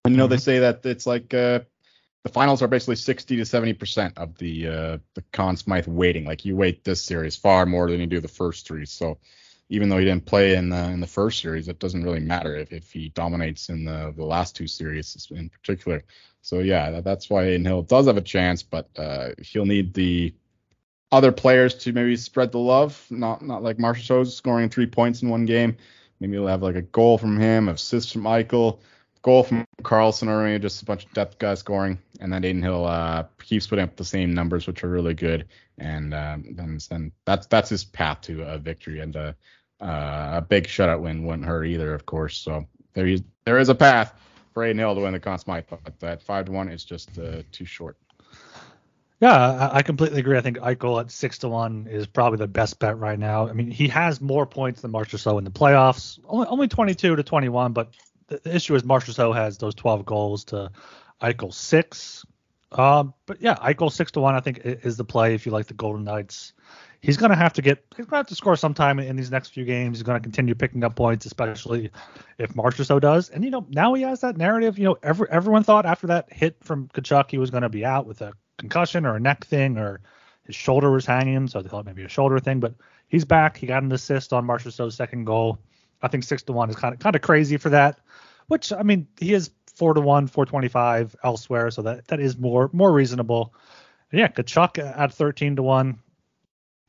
[0.06, 0.32] And you know mm-hmm.
[0.32, 1.62] they say that it's like uh,
[2.28, 6.26] the finals are basically 60 to 70 percent of the uh, the Conn Smythe waiting.
[6.26, 8.86] Like you wait this series far more than you do the first three.
[8.86, 9.18] So
[9.70, 12.56] even though he didn't play in the in the first series, it doesn't really matter
[12.56, 16.04] if, if he dominates in the the last two series in particular.
[16.42, 20.36] So yeah, that's why Adin Hill does have a chance, but uh, he'll need the
[21.14, 23.06] other players to maybe spread the love.
[23.10, 25.78] Not not like Marchessault scoring three points in one game.
[26.20, 28.80] Maybe he'll have like a goal from him, assist from Eichel,
[29.22, 32.86] goal from Karlsson or just a bunch of depth guys scoring, and then Adin Hill
[32.86, 37.12] uh, keeps putting up the same numbers, which are really good, and um, then, then
[37.26, 39.00] that's that's his path to a victory.
[39.00, 39.34] And uh,
[39.82, 42.38] uh, a big shutout win wouldn't hurt either, of course.
[42.38, 44.14] So there is there is a path
[44.54, 47.18] for Adin Hill to win the Conn Smythe, but that five to one is just
[47.20, 47.98] uh, too short.
[49.20, 50.38] Yeah, I completely agree.
[50.38, 53.48] I think Eichel at six to one is probably the best bet right now.
[53.48, 57.24] I mean, he has more points than Marchessault in the playoffs, only, only 22 to
[57.24, 57.74] 21.
[57.74, 57.90] But
[58.28, 60.72] the, the issue is Marchessault has those 12 goals to
[61.22, 62.26] Eichel six.
[62.72, 65.68] Um, but yeah, Eichel six to one, I think is the play if you like
[65.68, 66.54] the Golden Knights
[67.02, 69.50] he's going to have to get he's to have to score sometime in these next
[69.50, 69.98] few games.
[69.98, 71.92] He's going to continue picking up points, especially
[72.38, 73.30] if Marchessault does.
[73.30, 74.78] And you know now he has that narrative.
[74.78, 77.86] You know, every, everyone thought after that hit from Tkachuk he was going to be
[77.86, 80.02] out with a concussion or a neck thing or
[80.44, 82.60] his shoulder was hanging, so they thought maybe a shoulder thing.
[82.60, 82.76] But
[83.08, 83.58] he's back.
[83.58, 85.60] He got an assist on Marchessault's second goal.
[86.02, 88.00] I think six to one is kind of kind of crazy for that.
[88.48, 92.20] Which I mean, he is four to one, four twenty five elsewhere, so that that
[92.20, 93.54] is more more reasonable.
[94.12, 96.00] And yeah, Tkachuk at thirteen to one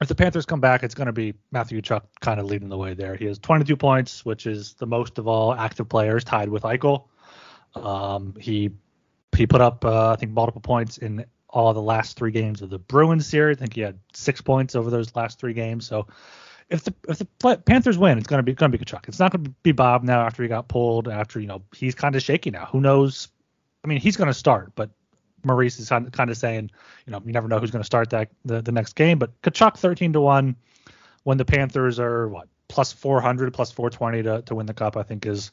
[0.00, 2.78] if the Panthers come back, it's going to be Matthew Tkachuk kind of leading the
[2.78, 3.16] way there.
[3.16, 7.04] He has 22 points, which is the most of all active players, tied with Eichel.
[7.74, 8.70] Um, he
[9.36, 12.70] he put up uh, I think multiple points in all the last three games of
[12.70, 13.56] the Bruins series.
[13.58, 15.86] I think he had six points over those last three games.
[15.86, 16.06] So
[16.70, 19.08] if the if the Panthers win, it's to be to be Tkachuk.
[19.08, 21.08] It's not to be Bob now after he got pulled.
[21.08, 22.66] After you know he's kind of shaky now.
[22.66, 23.28] Who knows?
[23.84, 24.90] I mean, he's to start, but
[25.44, 26.70] Maurice is kind of saying,
[27.06, 29.18] you know, you never know who's to start that the, the next game.
[29.18, 30.56] But Tkachuk 13 to one
[31.22, 35.02] when the Panthers are what plus 400 plus 420 to, to win the cup, I
[35.02, 35.50] think is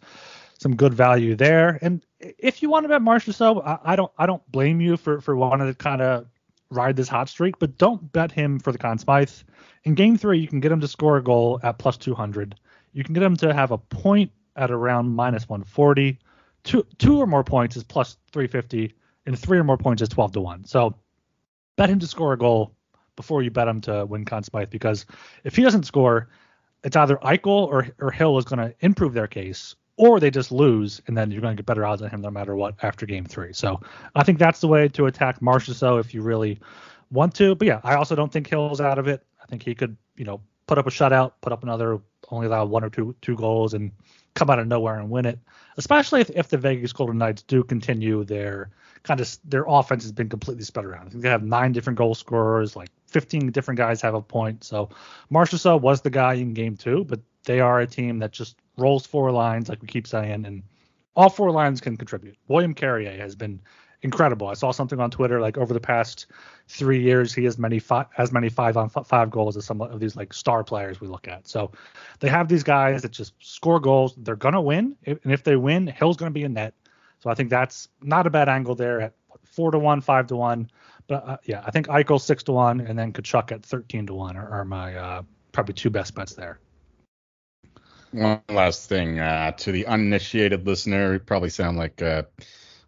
[0.59, 1.79] some good value there.
[1.81, 5.21] And if you want to bet Marchessault, I, I don't I don't blame you for
[5.21, 6.25] for wanting to kind of
[6.71, 9.29] ride this hot streak, but don't bet him for the Conn Smythe.
[9.83, 12.55] In game three, you can get him to score a goal at plus 200.
[12.93, 16.19] You can get him to have a point at around minus 140.
[16.63, 18.93] Two two or more points is plus 350
[19.25, 20.65] and three or more points is 12 to 1.
[20.65, 20.95] So
[21.75, 22.75] bet him to score a goal
[23.15, 25.05] before you bet him to win Conn Smythe because
[25.43, 26.29] if he doesn't score,
[26.83, 30.51] it's either Eichel or, or Hill is going to improve their case or they just
[30.51, 33.05] lose and then you're going to get better odds on him no matter what after
[33.05, 33.53] game three.
[33.53, 33.81] So
[34.13, 36.59] I think that's the way to attack Marchessault if you really
[37.11, 37.55] want to.
[37.55, 39.23] But yeah, I also don't think Hill's out of it.
[39.41, 42.65] I think he could, you know, put up a shutout, put up another only allow
[42.65, 43.91] one or two two goals and
[44.33, 45.39] come out of nowhere and win it.
[45.77, 48.71] Especially if, if the Vegas Golden Knights do continue their
[49.03, 51.07] kind of their offense has been completely spread around.
[51.07, 54.63] I think they have nine different goal scorers, like 15 different guys have a point.
[54.63, 54.89] So
[55.31, 59.05] Marchessault was the guy in game two, but they are a team that just rolls
[59.05, 60.63] four lines, like we keep saying, and
[61.15, 62.37] all four lines can contribute.
[62.47, 63.61] William Carrier has been
[64.01, 64.47] incredible.
[64.47, 66.27] I saw something on Twitter like over the past
[66.67, 69.99] three years, he has many five, as many five on five goals as some of
[69.99, 71.47] these like star players we look at.
[71.47, 71.71] So
[72.19, 74.15] they have these guys that just score goals.
[74.17, 76.73] They're gonna win, and if they win, Hill's gonna be in net.
[77.19, 80.35] So I think that's not a bad angle there at four to one, five to
[80.35, 80.69] one.
[81.07, 84.13] But uh, yeah, I think Eichel six to one, and then Tkachuk at thirteen to
[84.13, 86.59] one are, are my uh, probably two best bets there.
[88.15, 92.23] One last thing uh, to the uninitiated listener, we probably sound like uh,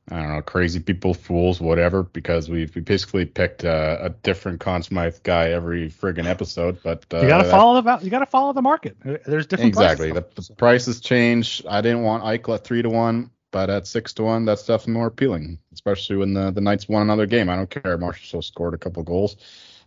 [0.10, 4.62] I don't know, crazy people, fools, whatever, because we've we basically picked uh, a different
[4.62, 6.80] Conn Smythe guy every friggin' episode.
[6.82, 8.96] But uh, you gotta follow the you gotta follow the market.
[9.04, 10.12] There's different exactly.
[10.12, 11.62] The, the prices change.
[11.68, 14.94] I didn't want Eichel at three to one, but at six to one, that's definitely
[14.94, 17.50] more appealing, especially when the the Knights won another game.
[17.50, 17.98] I don't care.
[17.98, 19.36] Marchessault scored a couple goals.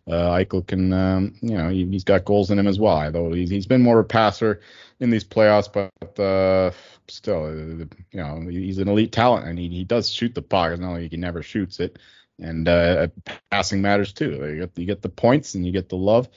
[0.09, 3.11] Uh, Eichel can, um, you know, he, has got goals in him as well.
[3.13, 4.61] Though he's, he's been more of a passer
[4.99, 6.73] in these playoffs, but uh,
[7.09, 10.73] still, uh, you know, he's an elite talent and he, he does shoot the puck.
[10.73, 11.99] It's not like he never shoots it.
[12.41, 13.09] And uh,
[13.51, 14.31] passing matters too.
[14.31, 16.29] You get, you get the points and you get the love.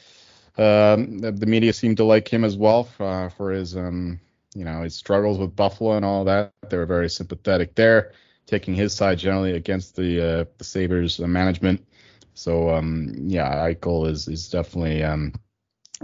[0.58, 4.20] Um, the, media seemed to like him as well uh, for his, um,
[4.54, 6.52] you know, his struggles with Buffalo and all that.
[6.70, 8.12] They were very sympathetic there,
[8.46, 11.84] taking his side generally against the uh, the Sabres management.
[12.34, 15.34] So um, yeah, Eichel is is definitely um,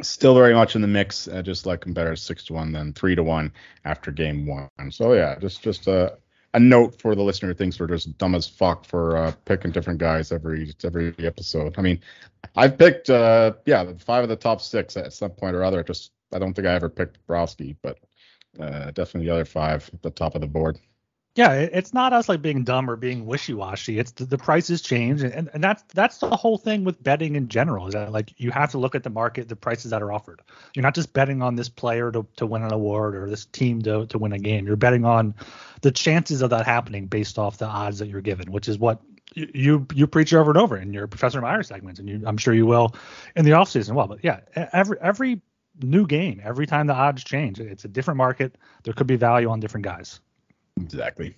[0.02, 1.28] still very much in the mix.
[1.28, 3.52] I just like him better six to one than three to one
[3.86, 4.70] after game one.
[4.92, 6.18] So yeah, just just a
[6.54, 9.72] a note for the listener who thinks we're just dumb as fuck for uh, picking
[9.72, 11.76] different guys every every episode.
[11.78, 12.00] I mean,
[12.56, 15.84] I've picked uh, yeah five of the top six at some point or other.
[15.84, 18.00] Just I don't think I ever picked Bobrovsky, but
[18.60, 20.80] uh, definitely the other five at the top of the board
[21.36, 24.00] yeah, it's not us like being dumb or being wishy-washy.
[24.00, 27.48] It's the, the prices change, and, and that's that's the whole thing with betting in
[27.48, 27.88] general.
[27.88, 30.42] Is that like you have to look at the market, the prices that are offered.
[30.76, 33.82] You're not just betting on this player to, to win an award or this team
[33.84, 34.66] to, to win a game.
[34.66, 35.36] You're betting on
[35.82, 39.02] the chances of that happening based off the odds that you're given, which is what
[39.36, 42.54] you you preach over and over in your Professor Meyer segments, and you, I'm sure
[42.54, 42.96] you will
[43.36, 43.94] in the offseason.
[43.94, 45.42] Well, but yeah, every every
[45.82, 48.58] new game, every time the odds change, it's a different market.
[48.84, 50.20] There could be value on different guys.
[50.82, 51.36] Exactly.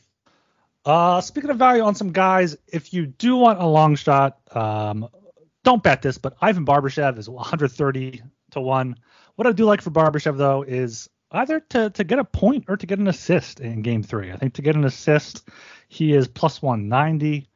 [0.83, 5.07] Uh, speaking of value on some guys, if you do want a long shot, um,
[5.63, 8.95] don't bet this, but Ivan Barbashev is 130 to one.
[9.35, 12.77] What I do like for Barbashev though is either to to get a point or
[12.77, 14.31] to get an assist in Game Three.
[14.31, 15.47] I think to get an assist,
[15.87, 17.47] he is plus 190.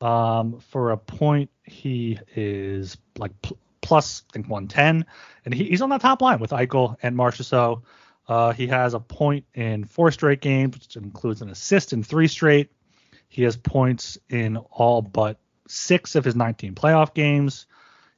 [0.00, 5.06] Um, for a point, he is like pl- plus I think 110,
[5.44, 7.82] and he, he's on the top line with Eichel and Marchessault.
[8.26, 12.28] Uh, he has a point in four straight games, which includes an assist in three
[12.28, 12.70] straight.
[13.28, 17.66] He has points in all but six of his 19 playoff games.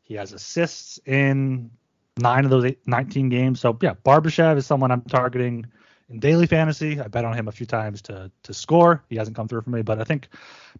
[0.02, 1.70] He has assists in
[2.16, 3.60] nine of those eight, 19 games.
[3.60, 5.66] So yeah, Barbashev is someone I'm targeting
[6.08, 7.00] in daily fantasy.
[7.00, 9.02] I bet on him a few times to to score.
[9.08, 10.28] He hasn't come through for me, but I think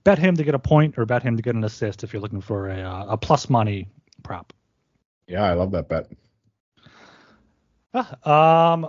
[0.04, 2.22] bet him to get a point or bet him to get an assist if you're
[2.22, 3.88] looking for a uh, a plus money
[4.22, 4.52] prop.
[5.26, 6.10] Yeah, I love that bet.
[8.24, 8.88] Um,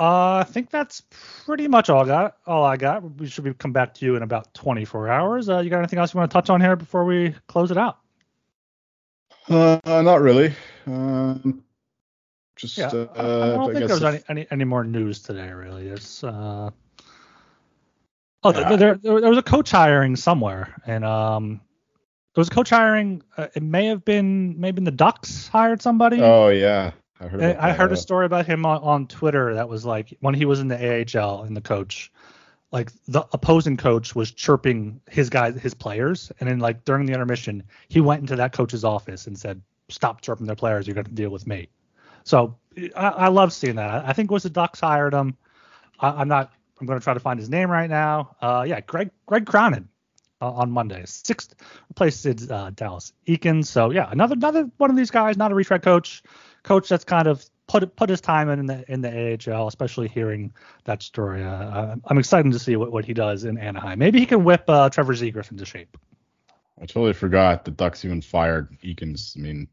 [0.00, 1.02] uh, I think that's
[1.44, 2.36] pretty much all I got.
[2.46, 3.02] All I got.
[3.18, 5.50] We should be come back to you in about 24 hours.
[5.50, 7.76] Uh, you got anything else you want to touch on here before we close it
[7.76, 7.98] out?
[9.46, 10.54] Uh, not really.
[10.86, 11.62] Um,
[12.56, 15.50] just yeah, uh, I don't I think there's any, any, any more news today.
[15.50, 16.70] Really, there's uh.
[18.42, 18.76] Oh, yeah.
[18.76, 21.60] there, there, there was a coach hiring somewhere, and um,
[22.34, 23.22] there was a coach hiring.
[23.36, 26.20] Uh, it may have been maybe the Ducks hired somebody.
[26.22, 29.84] Oh yeah, I heard, I heard a story about him on, on Twitter that was
[29.84, 32.10] like when he was in the AHL and the coach,
[32.72, 37.12] like the opposing coach was chirping his guys, his players, and then like during the
[37.12, 40.86] intermission, he went into that coach's office and said, "Stop chirping their players.
[40.86, 41.68] You're going to deal with me."
[42.24, 42.56] So
[42.96, 44.06] I, I love seeing that.
[44.06, 45.36] I think it was the Ducks hired him.
[45.98, 46.52] I, am not.
[46.80, 48.34] I'm going to try to find his name right now.
[48.40, 49.89] Uh, yeah, Greg Greg Cronin
[50.40, 51.02] uh, on Monday.
[51.06, 51.54] Sixth
[51.88, 53.66] replaced uh, Dallas Eakins.
[53.66, 56.22] So yeah, another another one of these guys, not a retread coach
[56.62, 60.52] coach that's kind of put put his time in the in the AHL, especially hearing
[60.84, 61.42] that story.
[61.44, 63.98] Uh, I'm excited to see what, what he does in Anaheim.
[63.98, 65.96] Maybe he can whip uh, Trevor Zegras into shape.
[66.80, 69.36] I totally forgot the Ducks even fired Eakins.
[69.36, 69.68] I mean,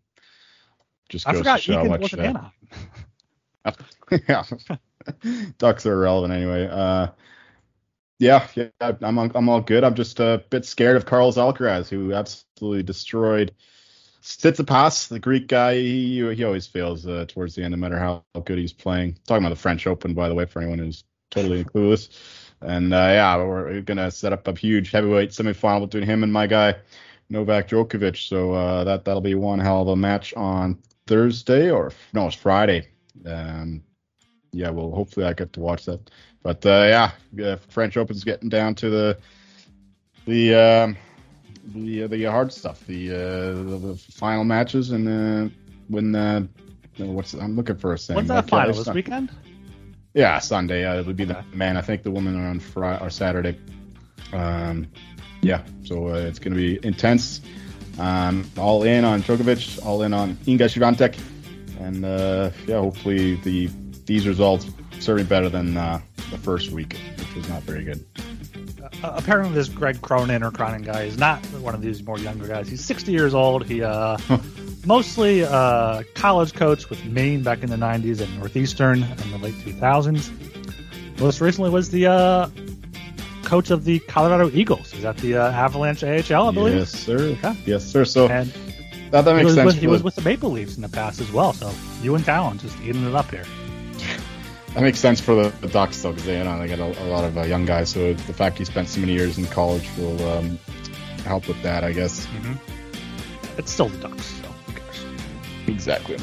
[1.09, 2.51] just goes I forgot to show Eakins much that.
[4.27, 4.43] yeah,
[5.57, 6.67] Ducks are irrelevant anyway.
[8.19, 9.83] Yeah, yeah, I'm I'm all good.
[9.83, 13.53] I'm just a bit scared of Carlos Alcaraz, who absolutely destroyed
[14.21, 18.23] Tsitsipas, the Greek guy, he, he always fails uh, towards the end, no matter how
[18.43, 19.17] good he's playing.
[19.27, 22.09] Talking about the French Open, by the way, for anyone who's totally clueless.
[22.61, 26.47] And uh, yeah, we're gonna set up a huge heavyweight semifinal between him and my
[26.47, 26.75] guy
[27.29, 28.17] Novak Djokovic.
[28.27, 32.35] So uh, that that'll be one hell of a match on Thursday or no, it's
[32.35, 32.89] Friday.
[33.25, 33.83] Um,
[34.57, 36.09] yeah, well, hopefully I get to watch that.
[36.43, 39.17] But uh, yeah, French Open's getting down to the
[40.25, 40.97] the um,
[41.73, 45.53] the uh, the hard stuff, the, uh, the, the final matches, and uh,
[45.89, 46.45] when uh,
[46.97, 48.15] what's I'm looking for a saying.
[48.15, 48.73] When's that final?
[48.73, 49.31] This weekend?
[50.13, 50.85] Yeah, Sunday.
[50.85, 51.77] Uh, it would be the man.
[51.77, 53.59] I think the women are on Friday or Saturday.
[54.33, 54.87] Um,
[55.41, 57.41] yeah, so uh, it's going to be intense.
[57.99, 61.19] Um, all in on Djokovic, all in on Iga Swiatek,
[61.79, 63.69] and uh, yeah, hopefully the
[64.07, 64.65] these results
[65.15, 66.01] me better than uh,
[66.31, 68.03] the first week, which was not very good.
[69.03, 72.47] Uh, apparently, this Greg Cronin or Cronin guy is not one of these more younger
[72.47, 72.67] guys.
[72.67, 73.65] He's 60 years old.
[73.65, 74.17] He uh,
[74.85, 79.53] mostly uh, college coach with Maine back in the 90s and Northeastern in the late
[79.55, 81.19] 2000s.
[81.19, 82.49] Most recently was the uh,
[83.43, 84.91] coach of the Colorado Eagles.
[84.91, 86.75] He's at the uh, Avalanche AHL, I believe.
[86.75, 87.17] Yes, sir.
[87.17, 87.55] Okay.
[87.65, 88.03] Yes, sir.
[88.03, 88.51] So And
[89.11, 89.65] that, that he makes was, sense.
[89.65, 91.53] with, he was with the Maple Leafs in the past as well.
[91.53, 93.45] So you and Talon just eating it up here.
[94.73, 97.03] That makes sense for the, the Ducks though, because they, you know, they got a,
[97.03, 97.89] a lot of uh, young guys.
[97.89, 100.59] So the fact he spent so many years in college will um,
[101.23, 102.27] help with that, I guess.
[103.57, 105.05] It's still the Ducks, so who cares?
[105.67, 106.17] Exactly.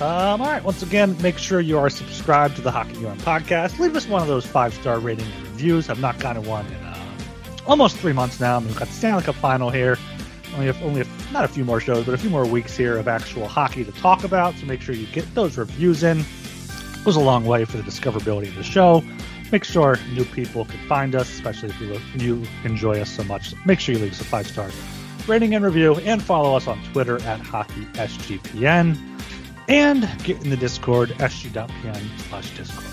[0.00, 0.62] Um, all right.
[0.62, 3.80] Once again, make sure you are subscribed to the Hockey Urine podcast.
[3.80, 5.90] Leave us one of those five star ratings and reviews.
[5.90, 7.18] I've not gotten one in uh,
[7.66, 8.56] almost three months now.
[8.56, 9.98] I mean, we've got the Stanley Cup final here.
[10.54, 12.96] Only have, only have, not a few more shows, but a few more weeks here
[12.96, 14.54] of actual hockey to talk about.
[14.54, 16.24] So make sure you get those reviews in.
[17.08, 19.02] Goes a long way for the discoverability of the show.
[19.50, 23.24] Make sure new people can find us, especially if you, look, you enjoy us so
[23.24, 23.54] much.
[23.64, 24.68] Make sure you leave us a five star
[25.26, 28.98] rating and review, and follow us on Twitter at HockeySGPN,
[29.68, 32.84] and get in the Discord, sg.pn slash Discord.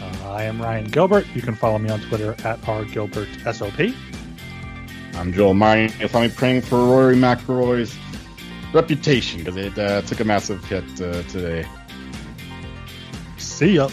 [0.00, 1.26] Uh, I am Ryan Gilbert.
[1.34, 3.96] You can follow me on Twitter at rgilbertsop.
[5.14, 5.88] I'm Joel Martin.
[5.88, 7.98] Find me praying for Rory McIlroy's
[8.72, 11.66] reputation because it uh, took a massive hit uh, today.
[13.62, 13.86] See ya.